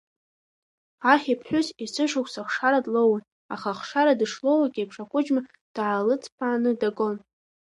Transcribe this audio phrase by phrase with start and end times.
[1.11, 5.41] Аҳ иԥҳәыс есышықәса хшара длоуан, аха хшара дышлоулакь еиԥш ақәыџьма
[5.75, 7.17] даалыҵԥааны дагон.